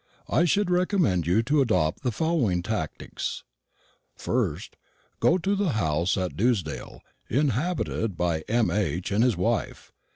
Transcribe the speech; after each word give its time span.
"I 0.27 0.45
should 0.45 0.71
recommend 0.71 1.27
you 1.27 1.43
to 1.43 1.61
adopt 1.61 2.01
the 2.01 2.11
following 2.11 2.63
tactics: 2.63 3.43
"1st. 4.17 4.71
Go 5.19 5.37
to 5.37 5.55
the 5.55 5.73
house 5.73 6.17
at 6.17 6.35
Dewsdale, 6.35 7.01
inhabited 7.29 8.17
by 8.17 8.41
M.H. 8.47 9.11
and 9.11 9.23
his 9.23 9.37
wife. 9.37 9.91